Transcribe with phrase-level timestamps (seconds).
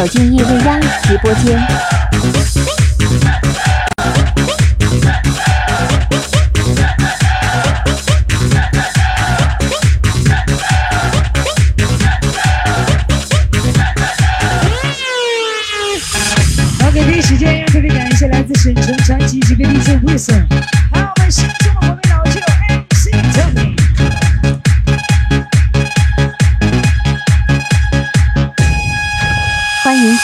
[0.00, 1.99] 走进叶未央直播间。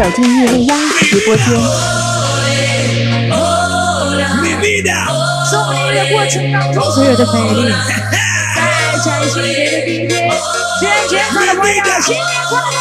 [0.00, 1.44] 走进叶未央直播间。
[5.44, 7.70] 送礼的过程当中所有的美丽，
[8.56, 10.32] 在崭新年的第一天，
[10.80, 12.80] 全全场的朋友，新年快乐！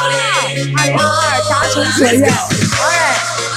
[0.78, 1.12] 二零二二
[1.50, 2.24] 达成所愿。
[2.24, 2.34] 哎，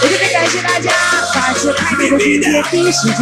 [0.02, 0.90] 我特别感谢大家，
[1.32, 3.20] 把这开年的第一天第一时间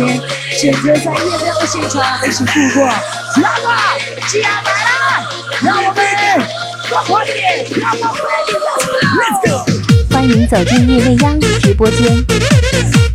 [0.59, 2.87] 选择在夜亮的现场一起度过。
[2.87, 3.69] 来吧，
[4.27, 5.29] 既然来了，
[5.61, 6.03] 让我们
[6.89, 8.60] 多活一点，让我们 Let's go！
[10.21, 13.10] 欢迎走进夜未央直播间。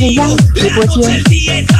[0.00, 1.79] 走进叶未央直播间。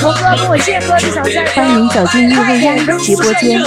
[0.00, 3.60] 祝我鹏哥跟我谢哥的小赞欢迎走进叶未央直播间。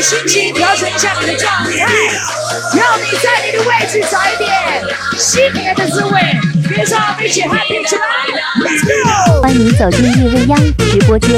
[0.00, 1.70] 心情，调整一下你的状态，
[2.74, 4.50] 让你在你的位置找一点
[5.18, 6.20] 新年的滋味。
[6.68, 8.02] 别上，我们一起 happy 起来
[8.64, 9.42] ，Let's go！
[9.42, 11.30] 欢迎走进夜未央直播间。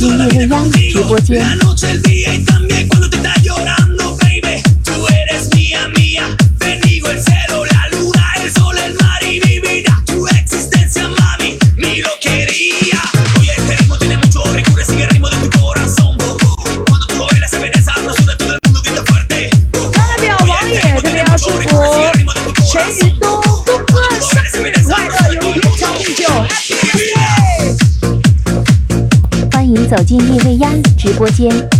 [0.00, 1.40] 欢迎走进叶未央直播间。
[1.40, 2.47] La noche, el día y
[29.88, 31.77] 走进叶未央直播间。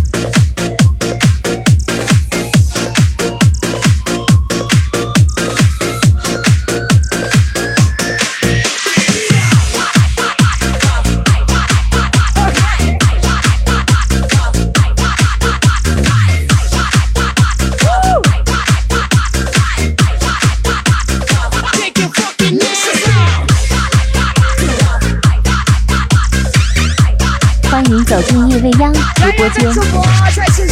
[29.18, 30.67] 直播间。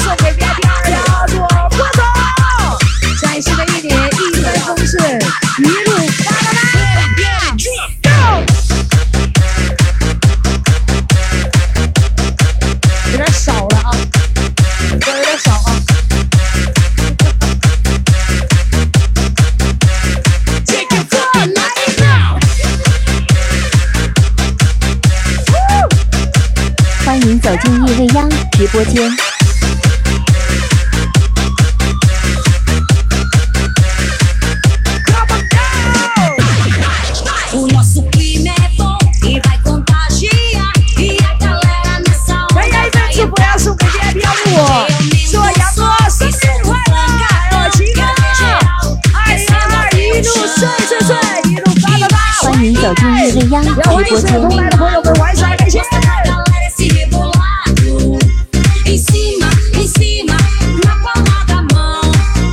[54.07, 54.57] depois de mim.
[58.87, 60.37] Em cima, em cima,
[60.85, 62.01] na palma da mão.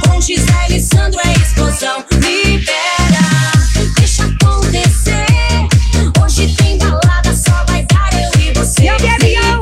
[0.08, 2.04] Com Gisele, Sandro é explosão.
[2.14, 3.52] Libera,
[3.98, 5.26] deixa acontecer.
[6.24, 8.10] Hoje tem balada, só vai dar
[8.56, 8.92] você.
[8.92, 9.62] O Gabriel,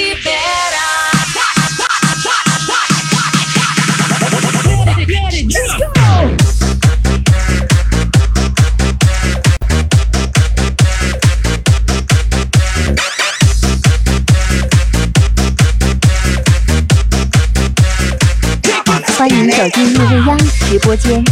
[19.61, 21.23] 走进未未央直播间。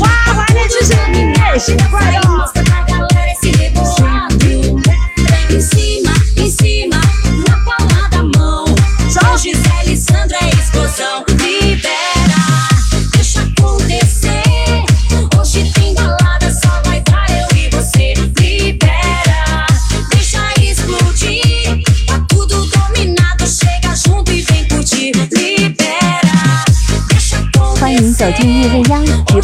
[0.00, 2.61] 花花的，就是你内心的快乐。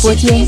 [0.01, 0.47] 播间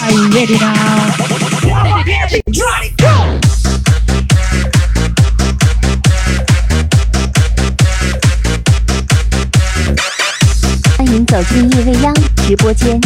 [0.00, 0.30] 欢迎
[10.96, 13.01] 欢迎走进夜未央直播间。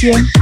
[0.00, 0.39] 100%.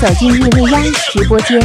[0.00, 1.60] 走进夜未央直播间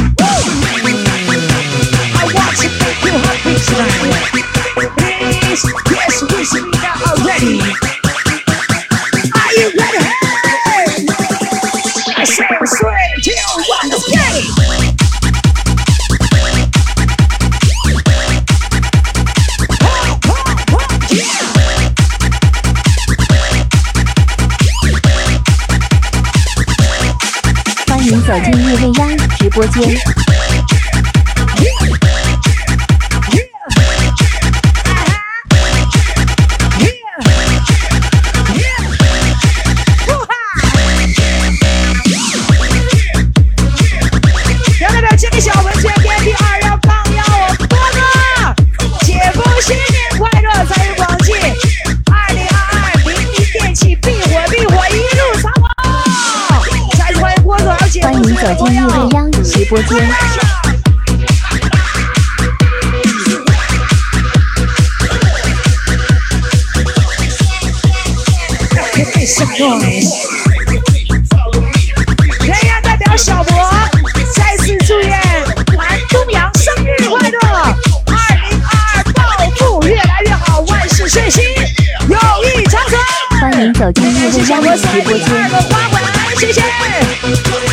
[7.06, 7.83] already.
[29.54, 30.13] 播间。
[59.66, 59.98] 播间。
[72.40, 73.70] 人家代表小博
[74.34, 75.18] 再次祝愿
[75.76, 77.38] 南东阳生日快乐，
[78.06, 79.22] 二零二二暴
[79.56, 81.42] 富越来越好，万事顺心，
[82.08, 83.00] 友谊长存。
[83.40, 85.24] 欢迎走进叶叶小博直播间。
[85.30, 85.72] 二个花，
[86.38, 87.63] 谢谢。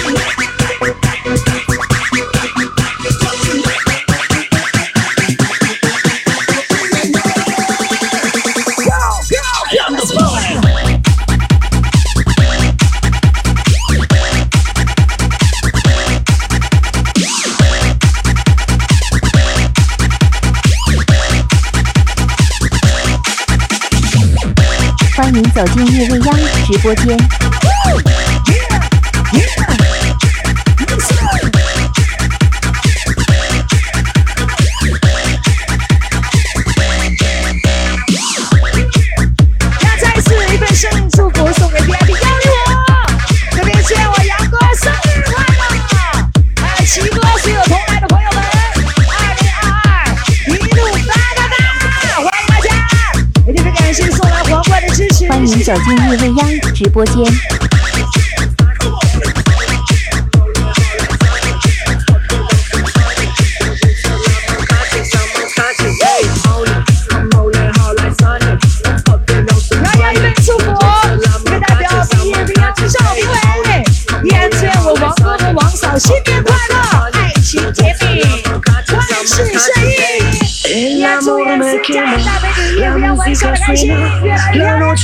[25.61, 27.40] 走进叶未央直播间。
[55.71, 57.60] 走进夜未央直播间。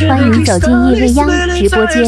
[0.10, 2.04] 欢迎走进夜未央直播间。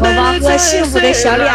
[0.00, 1.54] 我挖哥幸福的小脸啊！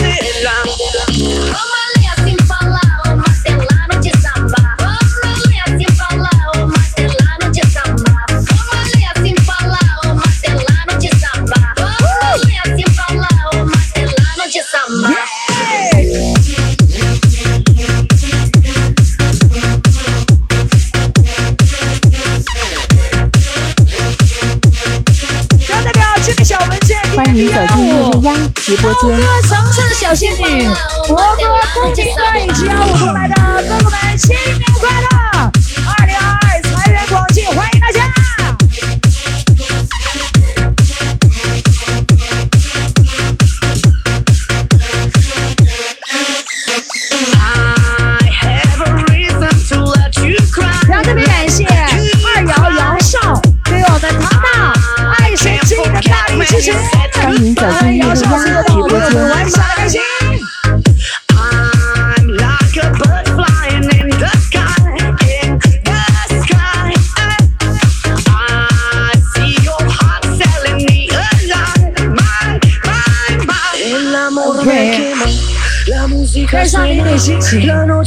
[28.71, 29.21] 直播间，
[29.73, 30.65] 城市小仙女。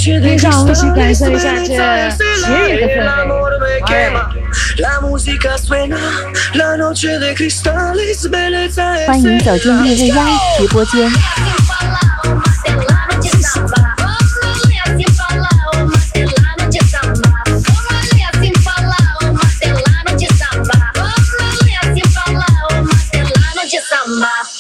[0.05, 4.45] 今天是实力派对自信 lady l'm on vacation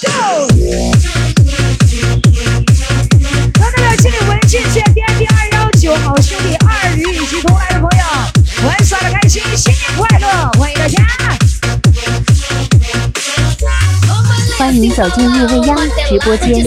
[0.04, 0.53] Go!
[14.75, 15.76] 欢迎走进夜未央
[16.09, 16.66] 直播间。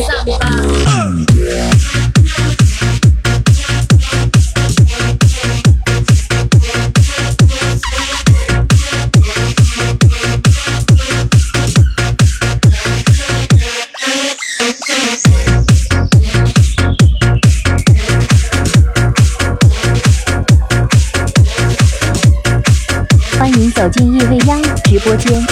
[23.37, 25.46] 欢迎走进夜未央直播间。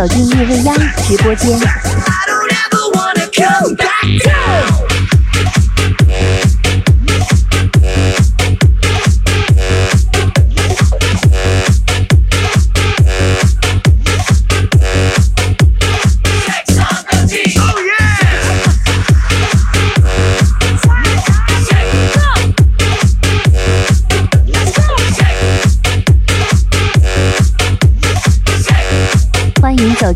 [0.00, 1.89] 走进夜未央直播间。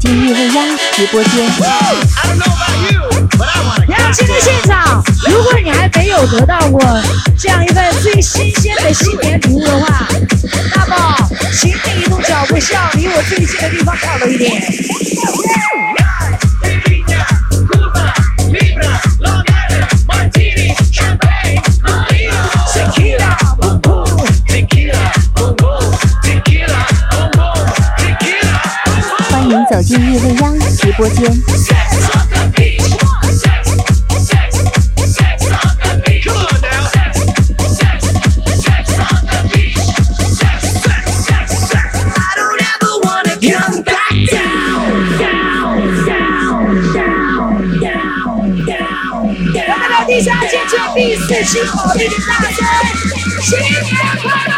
[0.04, 1.32] 欢迎走进夜未央直播间。
[3.88, 6.80] 然后今天现场，如果你还没有得到过
[7.38, 10.06] 这样一份最新鲜的新年礼物的话，
[10.74, 11.16] 那么
[11.52, 14.62] 请你移动脚步向离我最近的地方靠拢一点。
[29.86, 31.42] 今日未央直播间。
[50.06, 52.56] 地下坚持第四十五届大赛，
[53.42, 53.68] 新年
[54.22, 54.53] 快乐！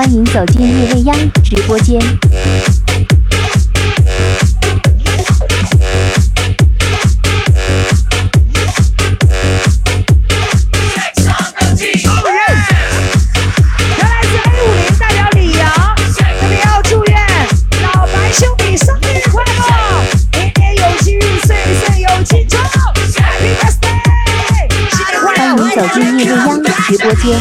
[0.00, 2.00] 欢迎走进叶未央直播间。
[2.00, 2.16] 欢迎，
[13.98, 15.68] 原来是 A 五零代表李阳，
[16.16, 17.14] 特别要祝愿
[17.82, 19.60] 老白兄弟生日快乐，
[20.32, 22.56] 年年有今日，岁岁有今朝。
[25.26, 27.38] 欢迎走进叶未央直播间。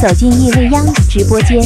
[0.00, 1.60] 走进夜未央直播间。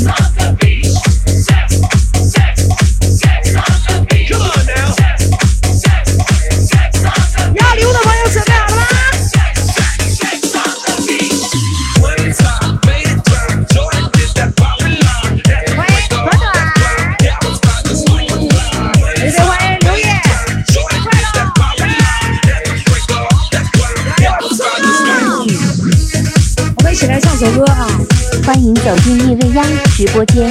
[30.01, 30.49] 直播间。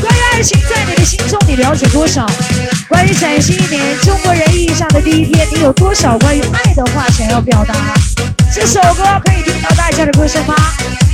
[0.00, 2.24] 关于爱情，在你的心中你了解多少？
[2.88, 7.74] 关于崭新一年中国人意义上的第一天，你有多少关于爱的话想要表达？
[8.54, 10.54] 这首歌可以听到大家的歌声吗？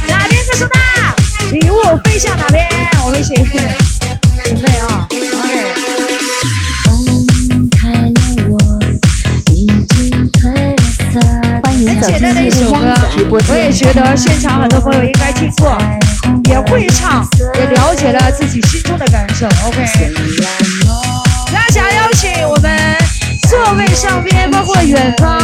[0.06, 1.16] 哪边歌声大？
[1.52, 2.68] 礼物飞向哪边？
[3.06, 3.34] 我们一起
[13.30, 13.70] 我也。
[13.72, 15.78] 觉得现场很多朋友应该听过，
[16.50, 19.46] 也会唱，也了解了自己心中的感受。
[19.64, 20.12] OK，
[21.50, 22.96] 那想邀请我们
[23.48, 25.40] 座位上边，包括远方，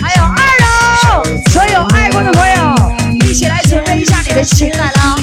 [0.00, 5.16] 还有二楼所有爱过的朋友，一起来准备一下你的情感了，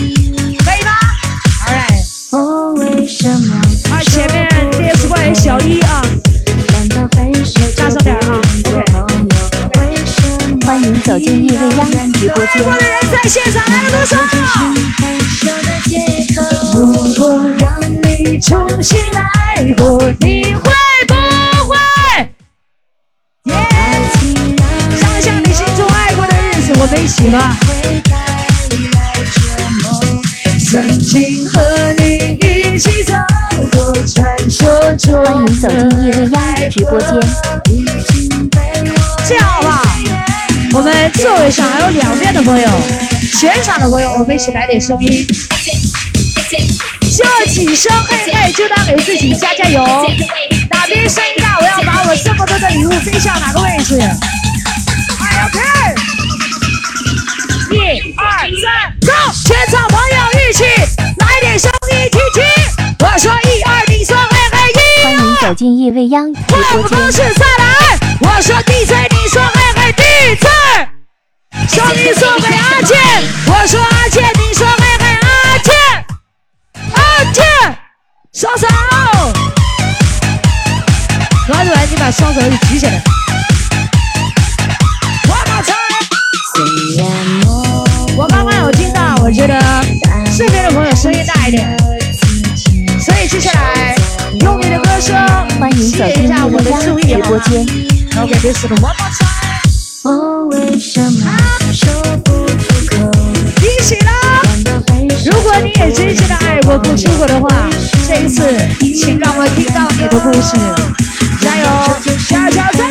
[11.27, 12.71] 欢迎走进夜未央直播间爱过。
[12.77, 14.15] 的人在现场来了多少？
[16.73, 16.79] 如
[17.15, 17.21] 果
[17.57, 17.67] 让
[18.01, 19.21] 你重新来
[19.75, 20.71] 过，你会
[21.05, 21.13] 不
[21.67, 21.75] 会？
[25.89, 27.57] 爱过的日子，我们一起吧。
[27.67, 27.67] 会
[28.09, 28.11] 带
[28.93, 28.95] 来
[29.33, 29.37] 折
[29.83, 29.85] 磨。
[30.71, 31.59] 曾经和
[31.97, 33.13] 你一起走
[33.73, 37.07] 过传说中欢迎走进夜未央直播间。
[40.77, 42.69] 我们座位上还有两边的朋友，
[43.39, 45.25] 全场的朋友，我们一起来点声音，
[47.01, 49.83] 就几声嘿嘿，就当给自己加加油。
[50.69, 53.99] 哪边声音大，我要把我这么多的礼物飞向哪个位置？
[53.99, 55.59] 哎，OK！
[57.71, 59.33] 一二三，，Go！！
[59.47, 60.63] 全场朋友一起
[61.17, 62.43] 来点声音听听。
[62.99, 67.11] 我说一二，你说嘿嘿一欢迎走进夜未央直播间快不都。
[67.11, 67.65] 是再来？
[68.19, 70.45] 我说 DJ，你说嘿嘿 DJ，
[71.67, 72.97] 声音送给阿健。
[73.45, 75.73] 我说阿健，你说嘿嘿阿健，
[76.93, 76.97] 阿
[77.33, 77.43] 健，
[78.33, 78.67] 双手。
[81.49, 83.01] 老子来，你把双手举起来。
[88.17, 89.59] 我刚刚有听到，我觉得
[90.35, 91.77] 这边的朋友声音大一点，
[92.99, 93.95] 所以接下来
[94.41, 95.15] 用你的歌声
[95.59, 97.65] 欢迎走进夜下我的未央注意直播间。
[98.15, 99.56] one more time，
[100.09, 101.37] 我为什么
[101.73, 101.91] 说
[102.23, 103.11] 不出口？
[103.61, 104.41] 一起啦！
[105.25, 107.49] 如果你也真心的爱过、不出过的话，
[108.07, 108.41] 这一次
[108.79, 110.55] 请让我听到你的故事，
[111.41, 111.65] 加油，
[112.29, 112.87] 加油加！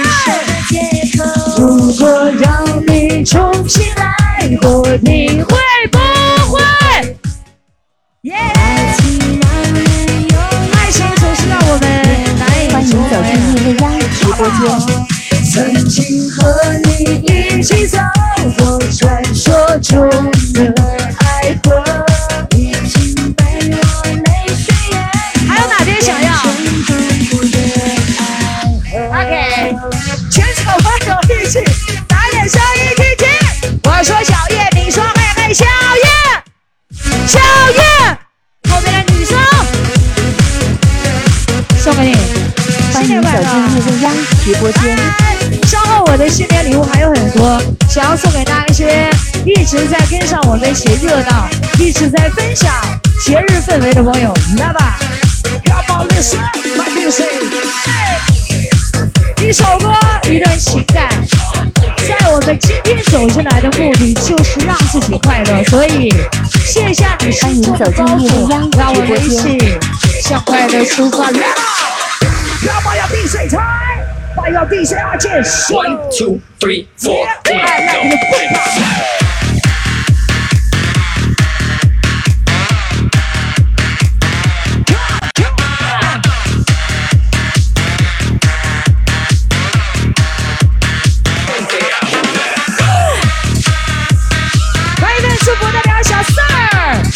[0.69, 0.77] 借
[1.17, 1.25] 口。
[1.59, 5.57] 如果让你重新来过，你会
[5.91, 5.99] 不
[6.53, 6.61] 会？
[8.25, 8.35] 耶！
[8.35, 9.83] 爱情让人
[10.29, 10.37] 有
[10.77, 11.83] 爱情总是让我们
[12.39, 13.31] 难以欢迎走进
[13.65, 15.16] 夜未央直播间。
[15.57, 17.97] 曾经和你一起走
[18.59, 20.07] 过传说中
[20.53, 20.71] 的
[21.21, 21.83] 爱河。
[22.55, 24.95] 已经被我泪水淹
[25.49, 27.57] 还有哪边想要中的
[29.01, 29.09] 爱。
[29.09, 29.75] ？OK，
[30.31, 33.25] 全场朋友一起来点声音听听。
[33.85, 36.07] 我说小叶，你说嘿嘿，小叶，
[37.27, 37.41] 小
[37.73, 37.81] 叶，
[38.69, 39.33] 后面的女生
[41.83, 42.15] 送给你，
[42.93, 43.41] 欢迎走新年快乐！
[43.41, 44.13] 进夜未央
[44.45, 45.26] 直播间。
[45.87, 49.09] 稍后我的新年礼物还有很多，想要送给那一些
[49.45, 52.73] 一直在跟上我们一起热闹、一直在分享
[53.25, 54.99] 节日氛围的朋友，来吧
[55.65, 56.41] ！Come on, listen,
[56.77, 57.27] my music。
[59.41, 59.93] 一首歌，
[60.29, 61.09] 一段情感，
[61.99, 66.13] 在我们今天走进来的目的就是让自己快乐，所以
[66.65, 69.79] 卸下你心中的包袱，让我们一起
[70.21, 71.63] 向快乐出发，来吧！
[72.67, 74.16] 要不要地水台？
[74.37, 75.83] 把要地水阿健说。
[75.83, 76.41] One, two。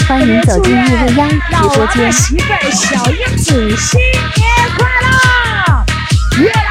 [0.08, 1.36] 欢迎走进夜未央直
[1.76, 2.04] 播间。
[2.04, 4.20] 的媳妇儿小英子新年
[4.76, 6.69] 快乐。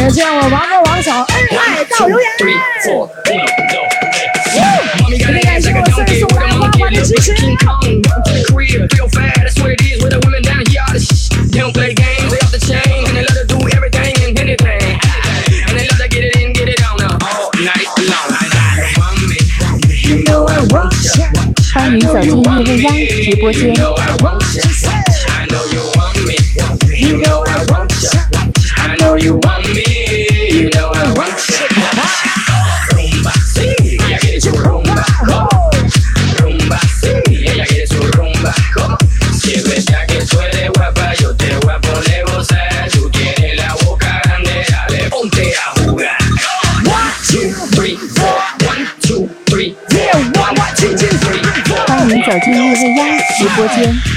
[0.00, 2.28] 也见过王哥王嫂恩爱到留言。
[2.38, 3.08] Three, four,
[21.74, 23.74] 欢迎走进叶未央直播间。
[29.17, 30.27] you want me.
[30.49, 31.67] You know I want you.
[32.91, 33.75] Rumba, sí,
[34.07, 35.05] ella quiere su rumba.
[35.29, 35.69] oh.
[36.39, 38.53] Rumba, sí, ella quiere su rumba.
[38.79, 38.97] oh.
[39.33, 42.89] Si es verdad que tú eres guapa, yo te voy a poner gozar.
[42.91, 46.17] Tú tienes la boca grande, dale, ponte a jugar.
[46.85, 48.41] One, two, three, four.
[48.67, 50.13] One, two, three, four.
[50.39, 51.85] One, two, three, four.
[51.87, 54.16] 欢迎走进夜未央直播间。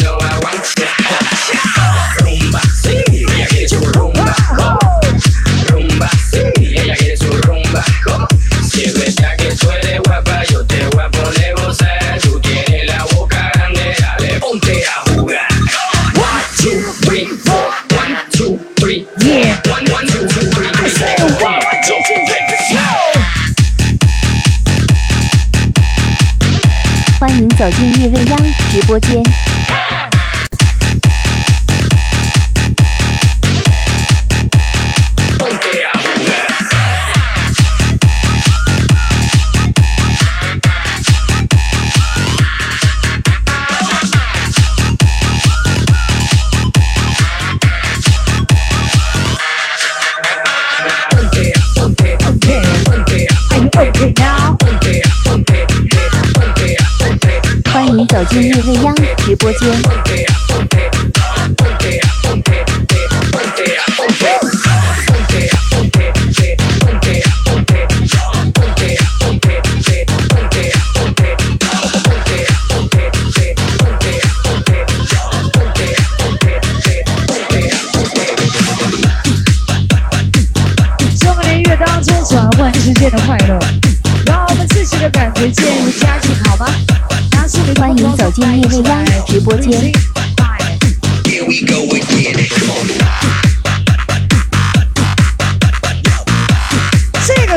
[28.91, 29.20] 播间。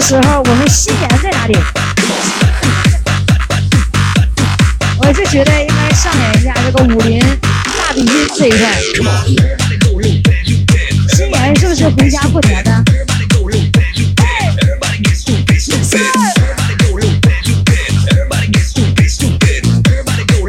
[0.06, 1.56] 时候我们新颜在哪里？
[4.98, 8.58] 我是觉得应该上演一下这个武林大比拼这一块。
[11.08, 12.84] 新颜是不是回家过年了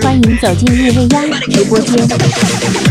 [0.01, 2.84] 欢迎走进叶未央直播间。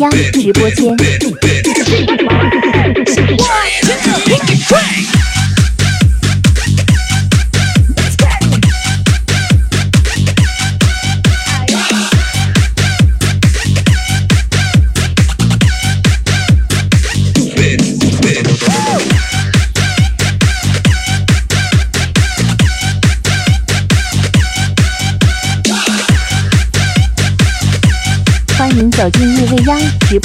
[0.00, 1.19] 央直播间。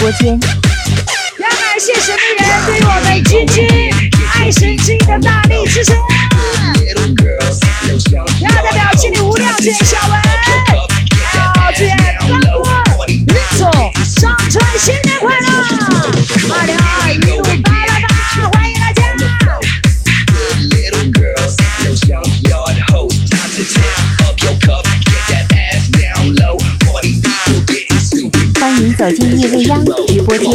[0.05, 0.39] 直播间。
[1.39, 3.55] 要感谢神秘人对我们 gg
[4.35, 5.93] 爱神 g 的大力支持
[8.41, 10.34] 要代表七里无量谢谢小文。
[29.11, 30.49] 走进夜未央直播间。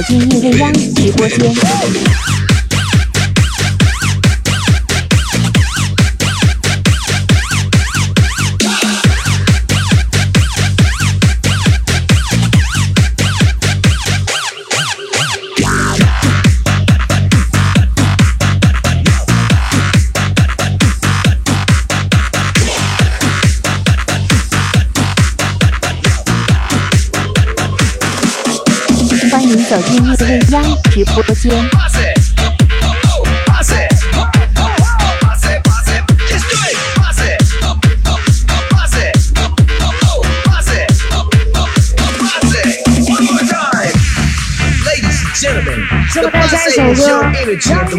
[0.00, 2.29] 走进夜未央直播间。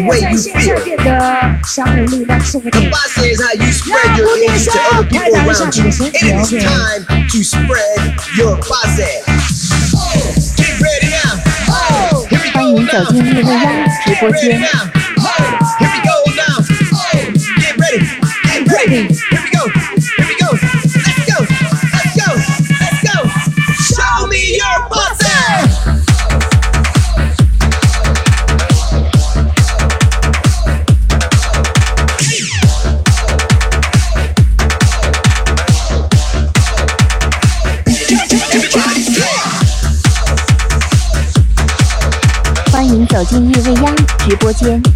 [0.02, 0.78] the way you feel.
[2.70, 5.86] The boss says how you spread your energy to other people around you.
[5.86, 9.22] It is time to spread your body.
[10.56, 11.38] Get ready now.
[12.28, 13.06] Here we go now.
[13.08, 13.14] Oh,
[14.06, 14.90] get ready now.
[15.18, 15.30] Oh,
[15.78, 16.56] here we go now.
[16.94, 18.00] Oh, get ready.
[18.44, 19.31] Get ready.
[43.22, 44.91] 走进夜未央直播间。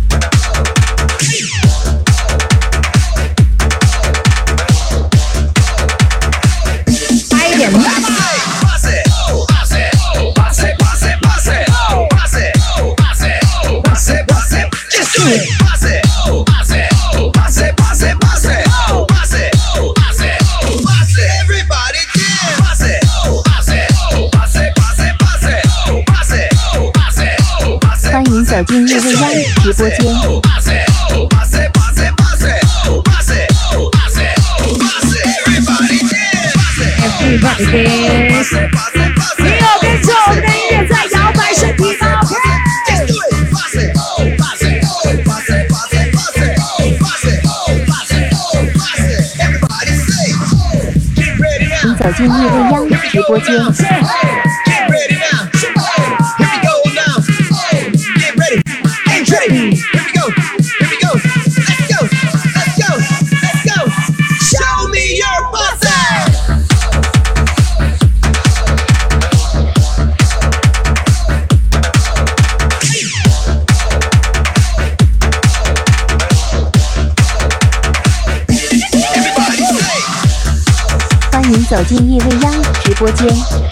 [53.37, 53.97] 过去。
[81.69, 82.86] 走进夜未央。
[82.99, 83.66] 播间。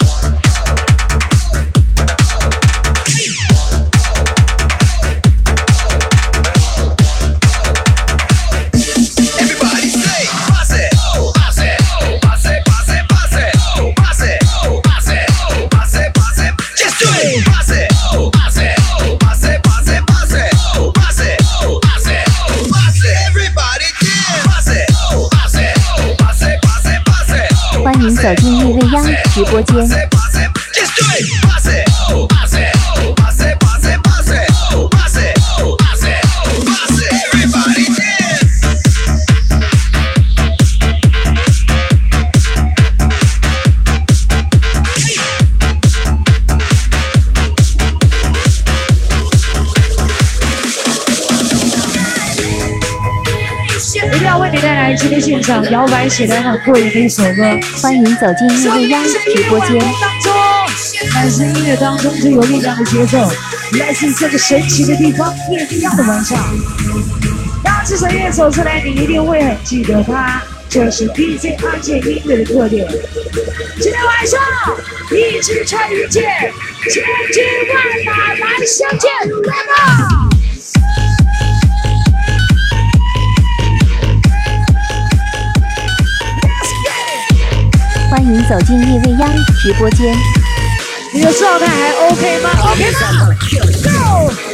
[29.34, 30.13] 直播间。
[55.46, 57.42] 来今天现场摇摆起来很过瘾的一首歌。
[57.82, 59.78] 欢迎走进叶未央直播间。
[60.00, 60.32] 当中，
[61.14, 63.18] 来自音乐当中最有力量的节奏，
[63.78, 66.38] 来自这个神奇的地方，夜未央的晚上。
[67.62, 72.86] 当这首乐走出来，你一定会很记得它，这是 DJ 阿健音乐的特点。
[73.80, 74.40] 今天晚上，
[75.10, 76.24] 一直穿一见，
[76.90, 77.76] 千军万
[78.06, 79.10] 马来相见，
[79.46, 80.33] 来吧！
[88.48, 89.28] 走进夜未央
[89.62, 90.14] 直播间。
[91.12, 93.28] 你的状态还 OK 吗？OK 吗
[93.82, 94.53] ？Go！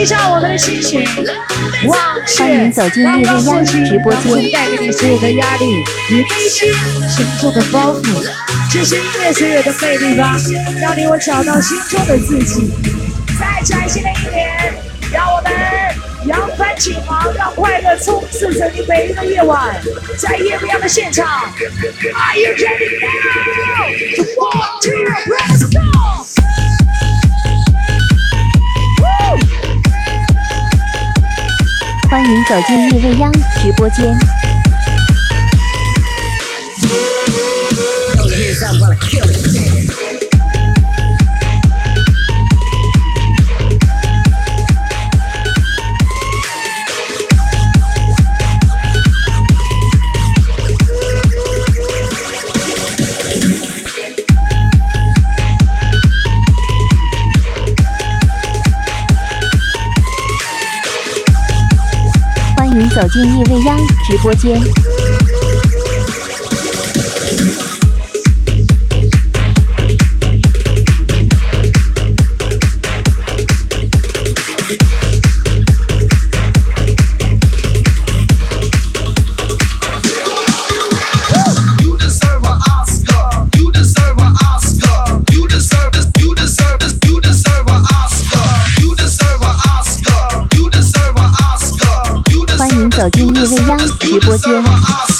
[0.00, 1.04] 一下我们的心情，
[1.86, 1.94] 忘
[2.26, 5.74] 却欢迎走进叶未央直播间会带给你所有的压力
[6.08, 6.72] 与内心
[7.14, 8.02] 沉重的包袱。
[8.72, 10.34] 这是音乐所有的魅力吧，
[10.80, 12.72] 让你我找到心中的自己。
[13.38, 14.72] 在崭新的一年，
[15.12, 15.52] 让我们
[16.24, 19.78] 扬帆起航，让快乐充斥着你每一个夜晚。
[20.16, 21.26] 在夜不一样的现场
[22.14, 23.84] ，Are you ready now?
[24.38, 24.94] One, two,
[25.28, 25.99] let's go!
[32.10, 34.18] 欢迎走进叶未央直播间。
[63.00, 64.60] 走进夜未央直播间。
[93.88, 95.19] keep with you.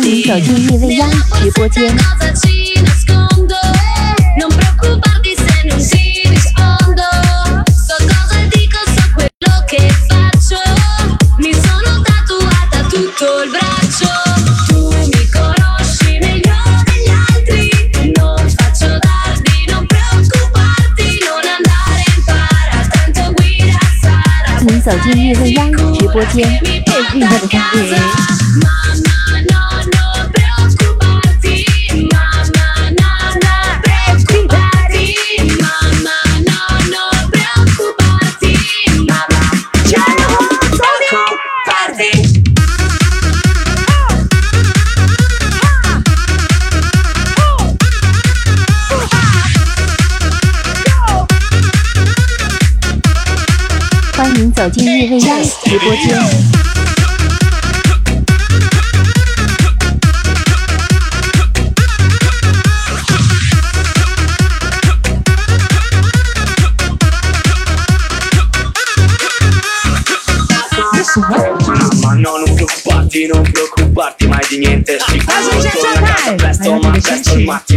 [0.00, 1.94] 欢迎走进夜未央直播间。
[24.58, 28.79] 请走进夜未央直播间，最娱乐的声音。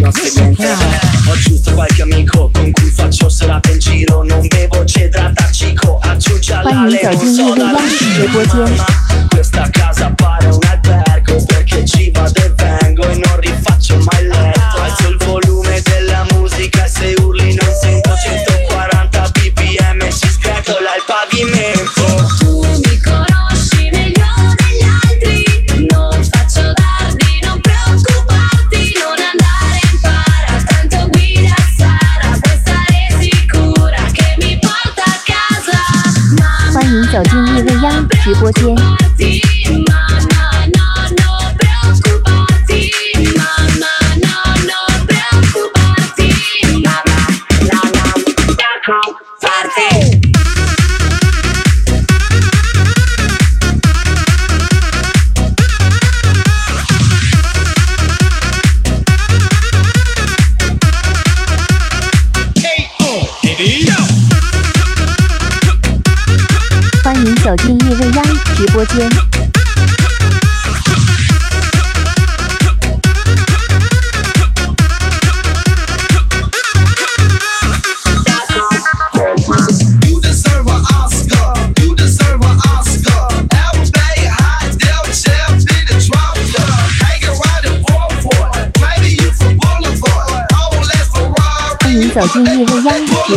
[0.03, 0.55] nascono
[1.27, 4.23] Ho giusto qualche amico con cui faccio serata in giro.
[4.23, 7.79] Non bevo cedra da cico, aggiungi alla lemon soda la
[8.51, 9.02] mamma
[36.93, 40.02] 请走进李未央直播间。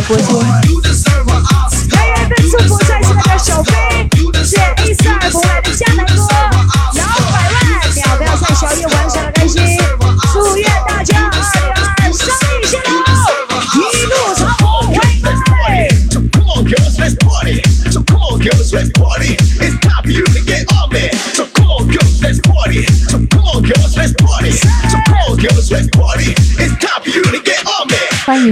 [0.07, 0.66] 播间。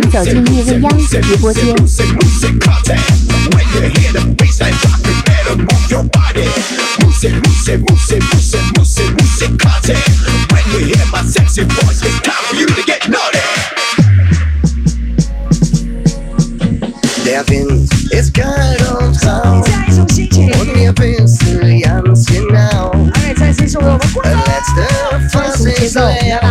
[0.01, 1.73] 请走进夜未央直播间。
[25.95, 26.44] Yeah.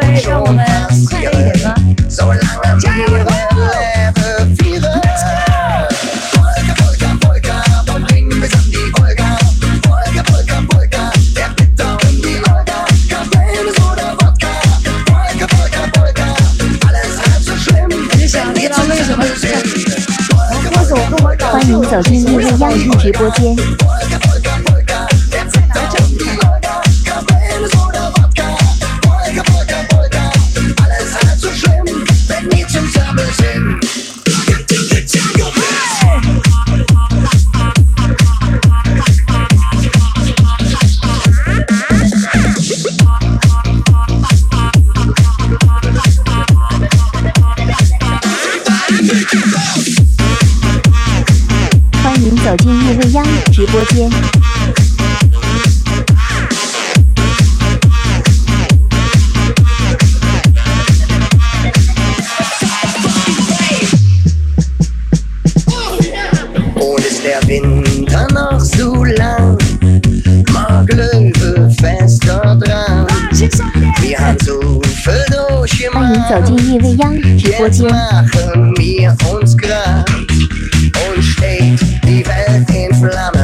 [23.13, 24.00] 直播间。
[53.71, 53.93] Geburt.
[66.75, 69.57] Und ist der Winter noch so lang,
[70.53, 73.07] mag Löwe fester dran.
[74.01, 76.01] Wir haben so viel durchgemacht.
[76.01, 77.71] 欢迎走进夜未央直播间。
[77.71, 83.40] Jetzt machen wir uns grad und steht die Welt in Flammen.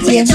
[0.00, 0.27] 见。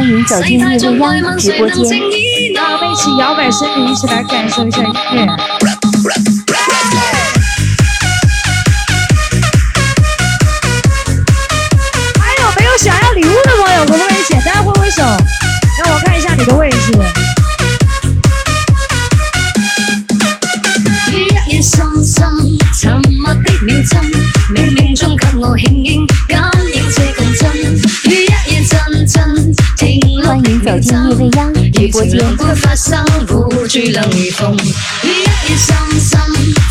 [0.00, 2.00] 欢迎走进夜未央直播间，
[2.54, 5.26] 让我们一起摇摆身体，一起来感受一下音乐。
[30.80, 31.60] 听叶未央直。
[32.56, 36.20] 发生，苦处冷如风，雨一夜深深，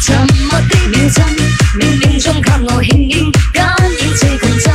[0.03, 0.15] 沉
[0.49, 1.25] 默的秒针，
[1.79, 4.65] 冥冥中给我庆应，感应最共振。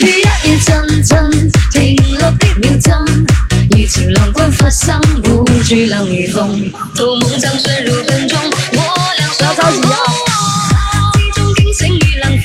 [0.00, 1.30] 雨一夜阵阵，
[1.72, 3.26] 停落的秒针，
[3.70, 8.38] 如情浪关发生，苦处冷如风，做梦将睡入梦中，
[8.72, 8.78] 我
[9.18, 9.50] 俩双。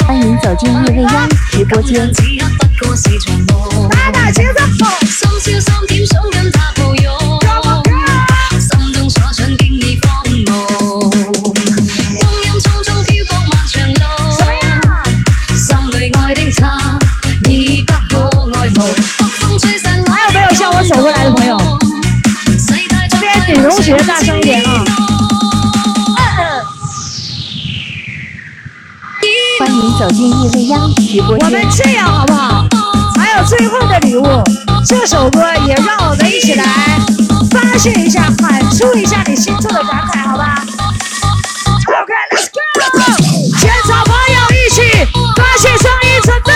[0.06, 2.12] 欢迎走进叶未央直播间。
[2.78, 3.90] 歌是场梦。
[3.90, 4.44] 打大节
[4.78, 4.86] 奏，
[5.40, 7.05] 心烧心点，想跟他抱拥。
[35.16, 36.66] 首歌也让我们一起来
[37.50, 40.62] 发泄一下，喊出一下你心中的感慨，好吧
[41.88, 42.60] ？OK，Let's go！
[43.58, 44.82] 全场朋友一起
[45.38, 46.52] 发泄声音存在，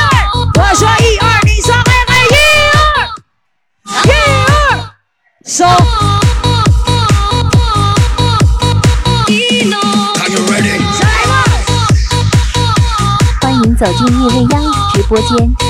[0.56, 2.36] 我说一二，你说，哎哎，一
[2.76, 3.08] 二，
[4.04, 4.12] 一
[4.52, 4.52] 二，
[5.46, 5.66] 走！
[13.42, 14.54] 欢迎走进叶未央
[14.94, 15.69] 直播间。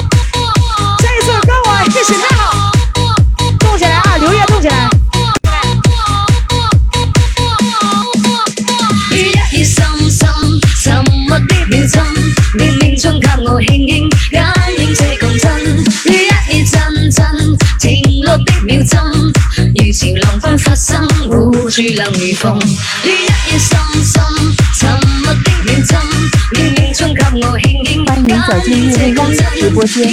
[21.80, 22.54] 護住冷與風。
[22.56, 22.66] 呢
[23.06, 23.70] 一夜深
[24.04, 24.22] 深
[24.78, 24.90] 沉
[25.24, 25.92] 默的秒針，
[26.54, 29.20] 冥冥中给我輕輕歡迎走进叶未央
[29.56, 30.04] 直播间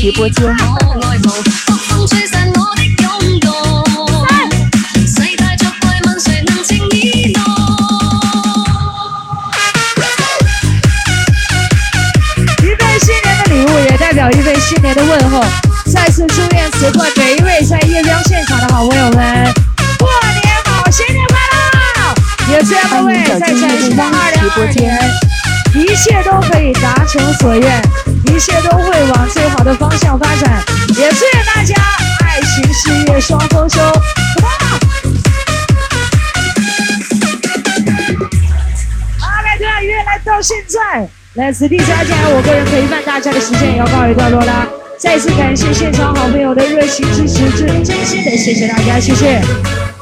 [0.00, 0.56] 直播間。
[0.56, 0.64] 可
[1.06, 1.30] 愛慕，
[1.66, 3.50] 北風吹散我的湧動。
[5.06, 7.38] 世態作怪問誰能情意濃？
[12.62, 15.44] 一份新年的礼物，也代表一份新年的问候。
[15.92, 19.52] 再次祝愿此刻每一位在夜標現場的好朋友们，
[19.98, 22.54] 过年好，新年快乐！
[22.54, 24.98] 也祝願各位在嶄新的二零二二年，
[25.74, 27.82] 一切都可以达成所愿，
[41.40, 44.66] 在，来此地加进来，我个人陪伴大家的时间也要告一段落啦。
[44.98, 49.40] 再次感谢现场好朋友的热情支持，真真心的谢谢大家，谢谢。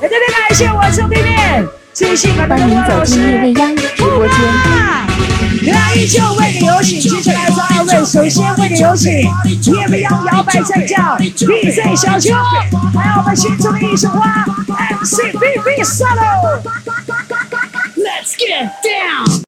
[0.02, 1.64] 也特别感谢我侧对面
[1.94, 4.36] 最性感的歡迎走温老师未央直播間。
[5.60, 12.34] 对啊，依旧为你有请，接下来找二位，首先为你有请夜未央摇摆战将 DJ 小邱，
[12.98, 14.44] 还有我们新出的一束花
[15.02, 16.62] MC B B Solo。
[17.96, 19.28] Let's get down。